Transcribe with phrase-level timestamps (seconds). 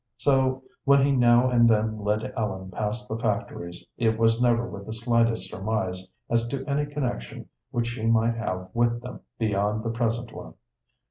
[0.17, 4.87] So when he now and then led Ellen past the factories it was never with
[4.87, 9.91] the slightest surmise as to any connection which she might have with them beyond the
[9.91, 10.55] present one.